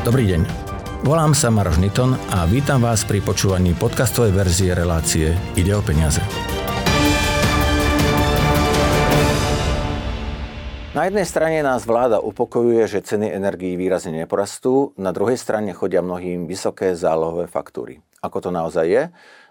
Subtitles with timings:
[0.00, 0.48] Dobrý deň.
[1.04, 6.24] Volám sa Maroš Niton a vítam vás pri počúvaní podcastovej verzie relácie Ide o peniaze.
[10.96, 16.00] Na jednej strane nás vláda upokojuje, že ceny energií výrazne neporastú, na druhej strane chodia
[16.00, 18.00] mnohým vysoké zálohové faktúry.
[18.24, 19.02] Ako to naozaj je?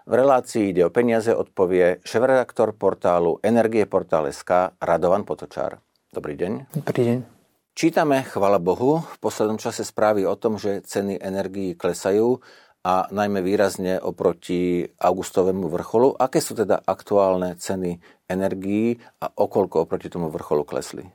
[0.02, 5.78] V relácii Ide o peniaze odpovie šéf-redaktor portálu Energieportál.sk Radovan Potočár.
[6.10, 6.74] Dobrý deň.
[6.74, 7.39] Dobrý deň.
[7.80, 12.36] Čítame, chvala Bohu, v poslednom čase správy o tom, že ceny energií klesajú
[12.84, 16.12] a najmä výrazne oproti augustovému vrcholu.
[16.12, 17.96] Aké sú teda aktuálne ceny
[18.28, 21.08] energií a okolko oproti tomu vrcholu klesli?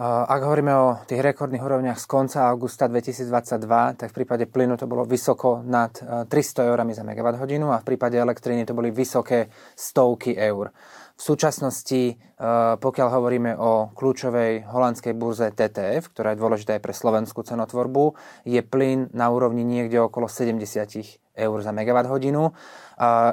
[0.00, 4.86] Ak hovoríme o tých rekordných úrovniach z konca augusta 2022, tak v prípade plynu to
[4.86, 6.30] bolo vysoko nad 300
[6.70, 10.70] eurami za megawatt hodinu a v prípade elektriny to boli vysoké stovky eur.
[11.20, 12.16] V súčasnosti, eh,
[12.80, 18.16] pokiaľ hovoríme o kľúčovej holandskej burze TTF, ktorá je dôležitá aj pre slovenskú cenotvorbu,
[18.48, 22.56] je plyn na úrovni niekde okolo 70 eur za megawatt hodinu.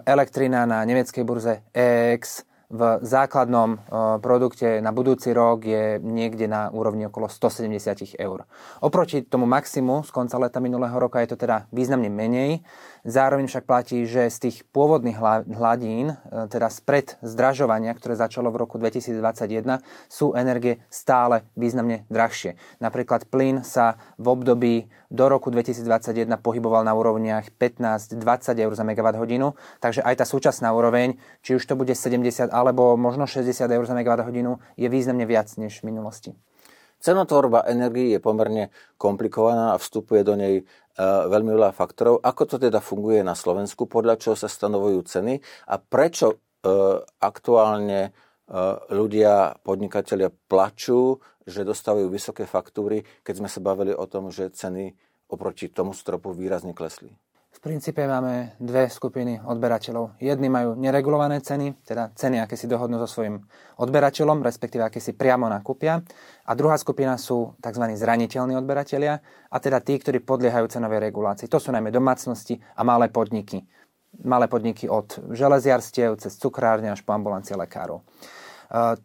[0.04, 3.80] Elektrina na nemeckej burze EX v základnom
[4.20, 8.44] produkte na budúci rok je niekde na úrovni okolo 170 eur.
[8.84, 12.60] Oproti tomu maximu z konca leta minulého roka je to teda významne menej.
[13.08, 15.16] Zároveň však platí, že z tých pôvodných
[15.48, 16.16] hladín, e,
[16.52, 19.80] teda spred zdražovania, ktoré začalo v roku 2021,
[20.12, 22.60] sú energie stále významne drahšie.
[22.84, 24.76] Napríklad plyn sa v období
[25.08, 28.20] do roku 2021 pohyboval na úrovniach 15-20
[28.60, 32.98] eur za megawatt hodinu, takže aj tá súčasná úroveň, či už to bude 70 alebo
[32.98, 33.94] možno 60 eur za
[34.26, 36.34] hodinu, je významne viac než v minulosti.
[36.98, 40.64] Cenotvorba energii je pomerne komplikovaná a vstupuje do nej e,
[41.06, 42.26] veľmi veľa faktorov.
[42.26, 45.38] Ako to teda funguje na Slovensku, podľa čoho sa stanovujú ceny
[45.70, 46.36] a prečo e,
[47.22, 48.12] aktuálne e,
[48.90, 54.98] ľudia, podnikatelia plačú, že dostávajú vysoké faktúry, keď sme sa bavili o tom, že ceny
[55.30, 57.14] oproti tomu stropu výrazne klesli?
[57.58, 60.22] V princípe máme dve skupiny odberateľov.
[60.22, 63.42] Jedni majú neregulované ceny, teda ceny, aké si dohodnú so svojím
[63.82, 66.06] odberateľom, respektíve aké si priamo nakúpia.
[66.46, 67.82] A druhá skupina sú tzv.
[67.98, 71.50] zraniteľní odberatelia, a teda tí, ktorí podliehajú cenovej regulácii.
[71.50, 73.66] To sú najmä domácnosti a malé podniky.
[74.22, 78.06] Malé podniky od železiarstiev cez cukrárne až po ambulancie lekárov.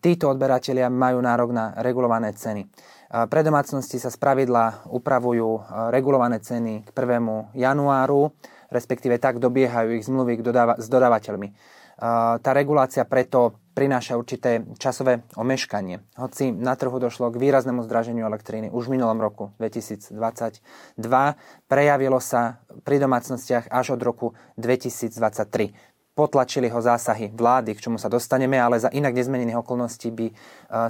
[0.03, 2.67] Títo odberatelia majú nárok na regulované ceny.
[3.13, 5.63] Pre domácnosti sa spravidla upravujú
[5.93, 7.55] regulované ceny k 1.
[7.55, 8.33] januáru,
[8.73, 10.41] respektíve tak dobiehajú ich zmluvy
[10.81, 11.49] s dodávateľmi.
[12.43, 16.19] Tá regulácia preto prináša určité časové omeškanie.
[16.19, 20.11] Hoci na trhu došlo k výraznému zdraženiu elektriny už v minulom roku 2022,
[21.69, 28.13] prejavilo sa pri domácnostiach až od roku 2023 potlačili ho zásahy vlády, k čomu sa
[28.13, 30.33] dostaneme, ale za inak nezmenených okolností by e,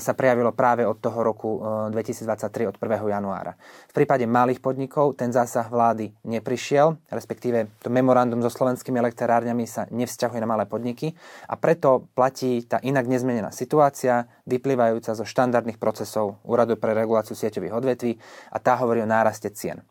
[0.02, 1.62] sa prejavilo práve od toho roku
[1.94, 3.06] 2023, e, od 1.
[3.06, 3.54] januára.
[3.86, 9.86] V prípade malých podnikov ten zásah vlády neprišiel, respektíve to memorandum so slovenskými elektrárňami sa
[9.94, 11.14] nevzťahuje na malé podniky
[11.46, 17.70] a preto platí tá inak nezmenená situácia, vyplývajúca zo štandardných procesov Úradu pre reguláciu sieťových
[17.78, 18.18] odvetví
[18.50, 19.86] a tá hovorí o náraste cien.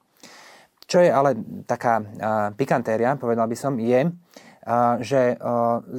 [0.91, 2.03] Čo je ale taká
[2.59, 4.11] pikantéria, povedal by som, je,
[5.01, 5.41] že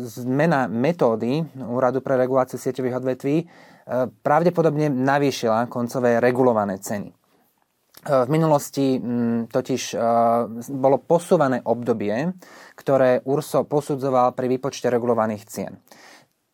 [0.07, 3.37] zmena metódy Úradu pre reguláciu sieťových odvetví
[4.23, 7.11] pravdepodobne navýšila koncové regulované ceny.
[8.03, 8.99] V minulosti
[9.47, 9.95] totiž
[10.75, 12.35] bolo posúvané obdobie,
[12.75, 15.79] ktoré URSO posudzoval pri výpočte regulovaných cien.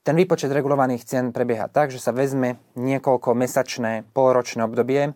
[0.05, 5.13] Ten výpočet regulovaných cien prebieha tak, že sa vezme niekoľko mesačné, polročné obdobie,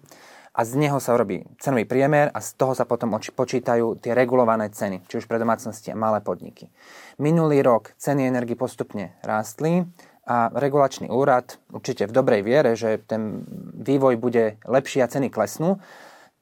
[0.53, 4.69] a z neho sa robí cenový priemer a z toho sa potom počítajú tie regulované
[4.69, 6.69] ceny, či už pre domácnosti a malé podniky.
[7.17, 9.89] Minulý rok ceny energii postupne rástli
[10.29, 13.43] a regulačný úrad, určite v dobrej viere, že ten
[13.81, 15.81] vývoj bude lepší a ceny klesnú,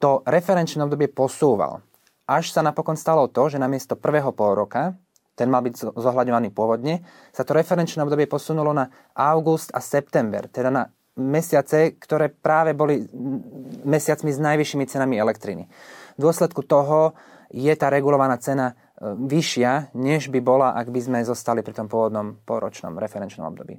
[0.03, 1.81] to referenčné obdobie posúval.
[2.27, 4.99] Až sa napokon stalo to, že namiesto prvého pol roka,
[5.39, 7.01] ten mal byť zohľadňovaný pôvodne,
[7.33, 10.83] sa to referenčné obdobie posunulo na august a september, teda na
[11.21, 13.05] mesiace, ktoré práve boli
[13.85, 15.69] mesiacmi s najvyššími cenami elektriny.
[16.17, 17.13] V dôsledku toho
[17.53, 18.75] je tá regulovaná cena e,
[19.15, 23.77] vyššia, než by bola, ak by sme zostali pri tom pôvodnom poročnom referenčnom období.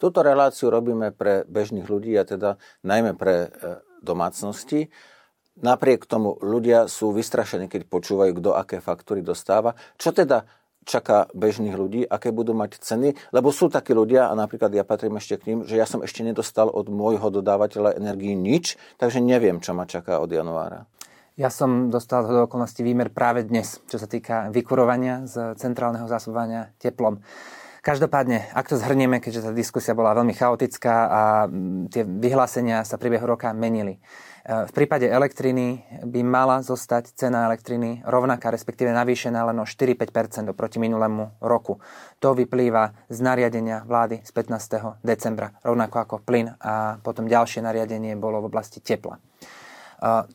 [0.00, 2.56] Túto reláciu robíme pre bežných ľudí a teda
[2.86, 3.48] najmä pre e,
[4.00, 4.88] domácnosti.
[5.60, 9.76] Napriek tomu ľudia sú vystrašení, keď počúvajú, kto aké faktúry dostáva.
[10.00, 10.48] Čo teda
[10.90, 15.22] čaká bežných ľudí, aké budú mať ceny, lebo sú takí ľudia, a napríklad ja patrím
[15.22, 19.62] ešte k ním, že ja som ešte nedostal od môjho dodávateľa energii nič, takže neviem,
[19.62, 20.90] čo ma čaká od januára.
[21.38, 26.74] Ja som dostal do okolností výmer práve dnes, čo sa týka vykurovania z centrálneho zásobovania
[26.76, 27.22] teplom.
[27.80, 31.22] Každopádne, ak to zhrnieme, keďže tá diskusia bola veľmi chaotická a
[31.88, 33.96] tie vyhlásenia sa priebehu roka menili.
[34.50, 40.80] v prípade elektriny by mala zostať cena elektriny rovnaká, respektíve navýšená len o 4-5 oproti
[40.80, 41.78] minulému roku.
[42.24, 45.04] To vyplýva z nariadenia vlády z 15.
[45.04, 49.20] decembra, rovnako ako plyn a potom ďalšie nariadenie bolo v oblasti tepla.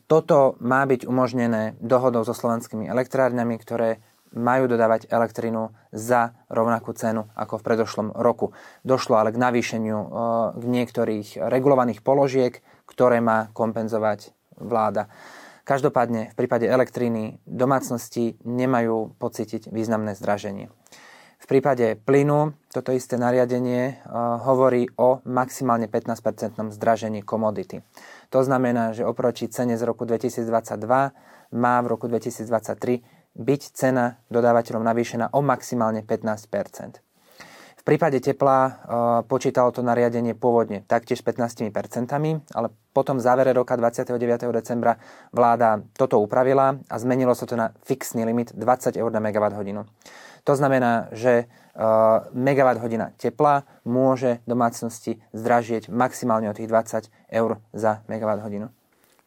[0.06, 3.98] Toto má byť umožnené dohodou so slovenskými elektrárňami, ktoré
[4.34, 8.50] majú dodávať elektrinu za rovnakú cenu ako v predošlom roku.
[8.82, 9.98] Došlo ale k navýšeniu
[10.56, 12.58] k niektorých regulovaných položiek,
[12.88, 15.06] ktoré má kompenzovať vláda.
[15.66, 20.70] Každopádne v prípade elektriny domácnosti nemajú pocítiť významné zdraženie.
[21.36, 24.00] V prípade plynu toto isté nariadenie
[24.46, 27.84] hovorí o maximálne 15-percentnom zdražení komodity.
[28.30, 30.48] To znamená, že oproti cene z roku 2022
[31.54, 37.06] má v roku 2023 byť cena dodávateľom navýšená o maximálne 15%
[37.76, 38.72] v prípade tepla uh,
[39.30, 41.70] počítalo to nariadenie pôvodne taktiež 15%,
[42.50, 44.18] ale potom v závere roka 29.
[44.50, 44.98] decembra
[45.30, 49.86] vláda toto upravila a zmenilo sa to na fixný limit 20 eur na megawatt hodinu.
[50.42, 57.06] To znamená, že uh, megawatt hodina tepla môže domácnosti zdražieť maximálne o tých 20
[57.38, 58.66] eur za megawatt hodinu.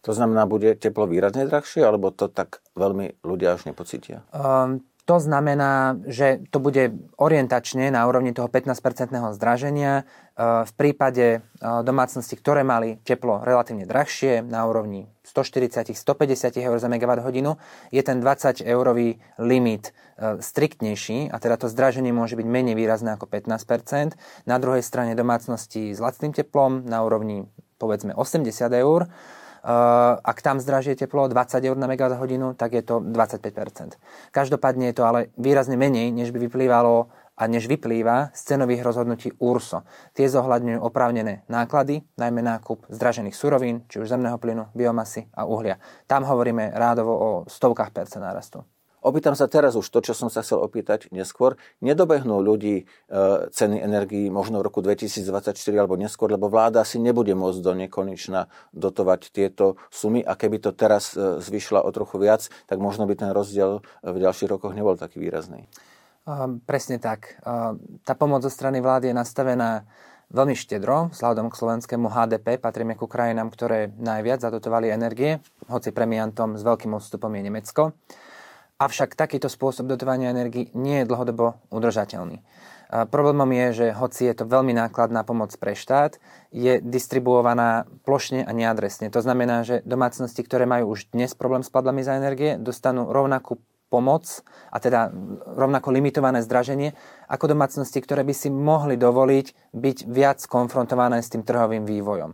[0.08, 4.24] To znamená, bude teplo výrazne drahšie, alebo to tak veľmi ľudia až nepocítia?
[4.32, 4.80] Um,
[5.10, 9.94] to znamená, že to bude orientačne na úrovni toho 15-percentného zdraženia.
[9.98, 10.04] E,
[10.70, 17.26] v prípade e, domácnosti, ktoré mali teplo relatívne drahšie, na úrovni 140-150 eur za megawatt
[17.26, 17.58] hodinu,
[17.90, 24.14] je ten 20-eurový limit striktnejší a teda to zdraženie môže byť menej výrazné ako 15%.
[24.46, 27.50] Na druhej strane domácnosti s lacným teplom na úrovni
[27.82, 28.46] povedzme 80
[28.78, 29.10] eur
[30.24, 34.00] ak tam zdražie teplo 20 eur na megawatt hodinu, tak je to 25%.
[34.32, 39.32] Každopádne je to ale výrazne menej, než by vyplývalo a než vyplýva z cenových rozhodnutí
[39.40, 39.88] URSO.
[40.12, 45.80] Tie zohľadňujú oprávnené náklady, najmä nákup zdražených surovín, či už zemného plynu, biomasy a uhlia.
[46.04, 48.64] Tam hovoríme rádovo o stovkách percent nárastu.
[49.00, 51.56] Opýtam sa teraz už to, čo som sa chcel opýtať neskôr.
[51.80, 52.86] Nedobehnú ľudí e,
[53.48, 58.52] ceny energií možno v roku 2024 alebo neskôr, lebo vláda si nebude môcť do nekonečna
[58.76, 63.16] dotovať tieto sumy a keby to teraz e, zvyšla o trochu viac, tak možno by
[63.16, 65.68] ten rozdiel v ďalších rokoch nebol taký výrazný.
[66.30, 67.42] Uh, presne tak.
[67.42, 67.74] Uh,
[68.06, 69.88] tá pomoc zo strany vlády je nastavená
[70.30, 76.54] veľmi štedro, vzhľadom k slovenskému HDP patríme ku krajinám, ktoré najviac zadotovali energie, hoci premiantom
[76.54, 77.98] s veľkým odstupom je Nemecko.
[78.80, 82.40] Avšak takýto spôsob dotovania energii nie je dlhodobo udržateľný.
[83.12, 86.16] Problémom je, že hoci je to veľmi nákladná pomoc pre štát,
[86.56, 89.12] je distribuovaná plošne a neadresne.
[89.12, 93.60] To znamená, že domácnosti, ktoré majú už dnes problém s platbami za energie, dostanú rovnakú
[93.92, 95.12] pomoc a teda
[95.60, 96.96] rovnako limitované zdraženie
[97.28, 102.32] ako domácnosti, ktoré by si mohli dovoliť byť viac konfrontované s tým trhovým vývojom.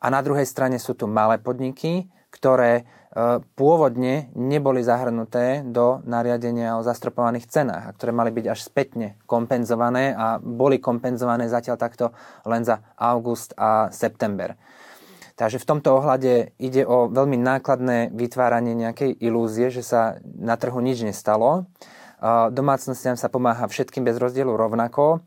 [0.00, 2.82] A na druhej strane sú tu malé podniky, ktoré
[3.14, 9.14] E, pôvodne neboli zahrnuté do nariadenia o zastropovaných cenách a ktoré mali byť až spätne
[9.30, 12.10] kompenzované a boli kompenzované zatiaľ takto
[12.42, 14.58] len za august a september.
[15.38, 20.82] Takže v tomto ohľade ide o veľmi nákladné vytváranie nejakej ilúzie, že sa na trhu
[20.82, 21.70] nič nestalo.
[22.18, 25.22] E, domácnostiam sa pomáha všetkým bez rozdielu rovnako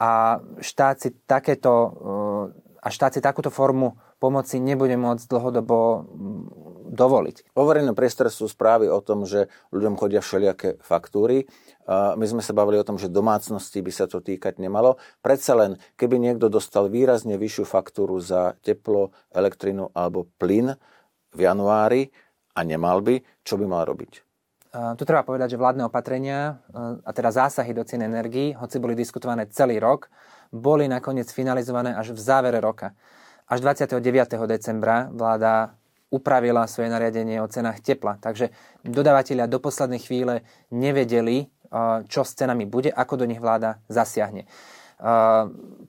[0.00, 1.88] a štát si, takéto, e,
[2.80, 6.08] a štát si takúto formu pomoci nebude môcť dlhodobo
[6.96, 7.52] dovoliť.
[7.52, 11.44] Vo verejnom priestore sú správy o tom, že ľuďom chodia všelijaké faktúry.
[11.86, 14.96] My sme sa bavili o tom, že domácnosti by sa to týkať nemalo.
[15.20, 20.74] Predsa len, keby niekto dostal výrazne vyššiu faktúru za teplo, elektrinu alebo plyn
[21.30, 22.08] v januári
[22.56, 24.24] a nemal by, čo by mal robiť?
[24.76, 26.60] Tu treba povedať, že vládne opatrenia,
[27.00, 30.12] a teda zásahy do cien energií, hoci boli diskutované celý rok,
[30.52, 32.92] boli nakoniec finalizované až v závere roka.
[33.48, 34.02] Až 29.
[34.44, 35.75] decembra vláda
[36.10, 38.18] upravila svoje nariadenie o cenách tepla.
[38.22, 38.54] Takže
[38.86, 41.50] dodávateľia do poslednej chvíle nevedeli,
[42.06, 44.46] čo s cenami bude, ako do nich vláda zasiahne.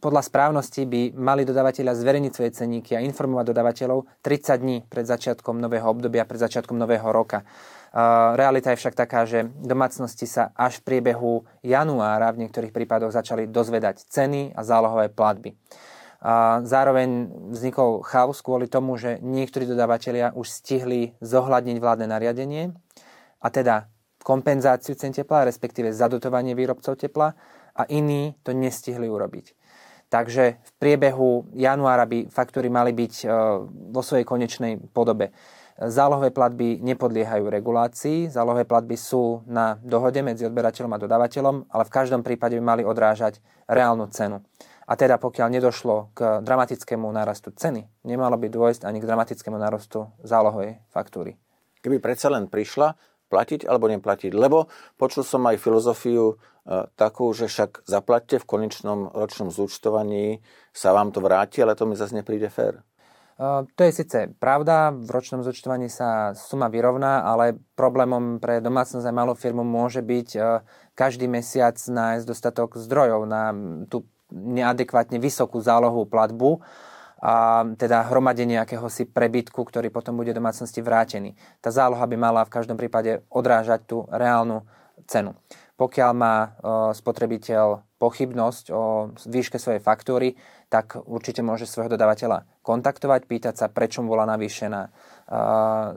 [0.04, 5.64] Podľa správnosti by mali dodávateľia zverejniť svoje ceníky a informovať dodávateľov 30 dní pred začiatkom
[5.64, 7.48] nového obdobia, pred začiatkom nového roka.
[8.36, 13.48] Realita je však taká, že domácnosti sa až v priebehu januára v niektorých prípadoch začali
[13.48, 15.56] dozvedať ceny a zálohové platby.
[16.66, 22.74] Zároveň vznikol chaos kvôli tomu, že niektorí dodávateľia už stihli zohľadniť vládne nariadenie
[23.38, 23.86] a teda
[24.26, 27.38] kompenzáciu cen tepla, respektíve zadotovanie výrobcov tepla
[27.78, 29.54] a iní to nestihli urobiť.
[30.08, 33.26] Takže v priebehu januára by faktúry mali byť e,
[33.92, 35.36] vo svojej konečnej podobe.
[35.78, 41.94] Zálohové platby nepodliehajú regulácii, zálohové platby sú na dohode medzi odberateľom a dodávateľom, ale v
[41.94, 44.42] každom prípade by mali odrážať reálnu cenu.
[44.88, 50.08] A teda pokiaľ nedošlo k dramatickému nárastu ceny, nemalo by dôjsť ani k dramatickému nárastu
[50.24, 51.36] zálohovej faktúry.
[51.84, 52.96] Keby predsa len prišla,
[53.28, 54.32] platiť alebo neplatiť.
[54.32, 56.36] Lebo počul som aj filozofiu e,
[56.96, 60.40] takú, že však zaplatte v konečnom ročnom zúčtovaní,
[60.72, 62.82] sa vám to vráti, ale to mi zase nepríde fér.
[63.38, 69.06] Uh, to je síce pravda, v ročnom zúčtovaní sa suma vyrovná, ale problémom pre domácnosť
[69.06, 70.66] a malú firmu môže byť uh,
[70.98, 73.54] každý mesiac nájsť dostatok zdrojov na
[73.86, 76.60] tú neadekvátne vysokú zálohu platbu
[77.18, 81.34] a teda hromadenie akéhosi prebytku, ktorý potom bude domácnosti vrátený.
[81.66, 84.62] Tá záloha by mala v každom prípade odrážať tú reálnu
[85.10, 85.34] cenu.
[85.78, 86.50] Pokiaľ má e,
[86.94, 90.38] spotrebiteľ pochybnosť o výške svojej faktúry,
[90.70, 94.90] tak určite môže svojho dodávateľa kontaktovať, pýtať sa, prečo bola navýšená e,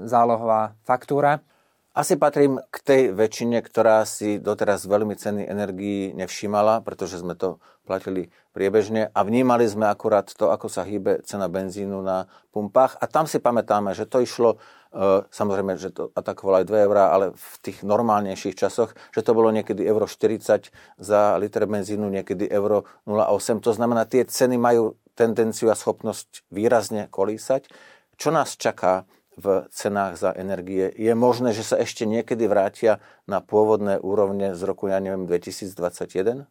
[0.04, 1.44] zálohová faktúra
[1.90, 7.58] asi patrím k tej väčšine, ktorá si doteraz veľmi ceny energií nevšímala, pretože sme to
[7.82, 12.94] platili priebežne a vnímali sme akurát to, ako sa hýbe cena benzínu na pumpách.
[13.02, 14.62] A tam si pamätáme, že to išlo,
[14.94, 19.34] e, samozrejme, že to atakovalo aj 2 eurá, ale v tých normálnejších časoch, že to
[19.34, 20.70] bolo niekedy euro 40
[21.02, 23.58] za liter benzínu, niekedy euro 0,8.
[23.66, 27.66] To znamená, tie ceny majú tendenciu a schopnosť výrazne kolísať.
[28.14, 30.90] Čo nás čaká v cenách za energie.
[30.94, 32.98] Je možné, že sa ešte niekedy vrátia
[33.30, 36.50] na pôvodné úrovne z roku, ja neviem, 2021?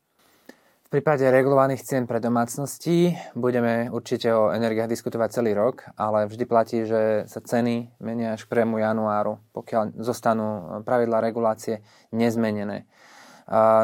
[0.89, 6.43] V prípade regulovaných cien pre domácnosti budeme určite o energiách diskutovať celý rok, ale vždy
[6.49, 8.73] platí, že sa ceny menia až k 1.
[8.73, 12.89] januáru, pokiaľ zostanú pravidla regulácie nezmenené.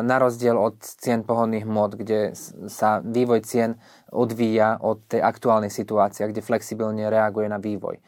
[0.02, 2.34] Na rozdiel od cien pohodných mod, kde
[2.74, 3.78] sa vývoj cien
[4.10, 8.02] odvíja od tej aktuálnej situácie, kde flexibilne reaguje na vývoj.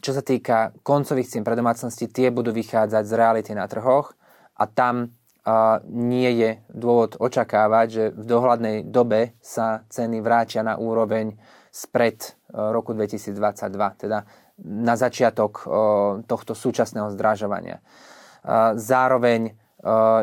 [0.00, 4.16] Čo sa týka koncových cien pre domácnosti, tie budú vychádzať z reality na trhoch
[4.56, 5.12] a tam
[5.92, 11.36] nie je dôvod očakávať, že v dohľadnej dobe sa ceny vrátia na úroveň
[11.68, 13.36] spred roku 2022,
[14.08, 14.24] teda
[14.62, 15.66] na začiatok
[16.24, 17.82] tohto súčasného zdražovania.
[18.78, 19.52] Zároveň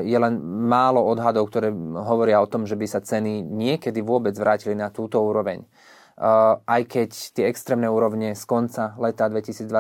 [0.07, 0.33] je len
[0.71, 1.67] málo odhadov, ktoré
[2.07, 5.67] hovoria o tom, že by sa ceny niekedy vôbec vrátili na túto úroveň
[6.67, 9.71] aj keď tie extrémne úrovne z konca leta 2022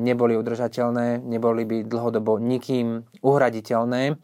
[0.00, 4.16] neboli udržateľné, neboli by dlhodobo nikým uhraditeľné,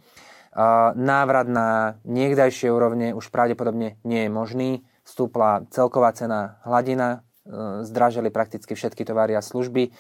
[0.97, 4.71] návrat na niekdajšie úrovne už pravdepodobne nie je možný.
[5.05, 9.93] Vstúpla celková cena hladina, e, zdražili prakticky všetky tovary a služby.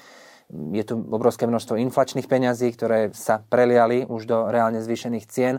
[0.50, 5.54] Je tu obrovské množstvo inflačných peňazí, ktoré sa preliali už do reálne zvýšených cien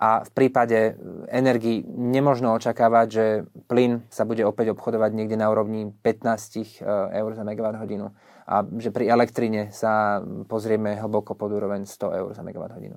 [0.00, 0.96] a v prípade
[1.28, 3.24] energii nemožno očakávať, že
[3.68, 6.24] plyn sa bude opäť obchodovať niekde na úrovni 15
[6.56, 8.08] eh, eur za megawatt hodinu
[8.48, 12.96] a že pri elektrine sa pozrieme hlboko pod úroveň 100 eur za megawatt hodinu.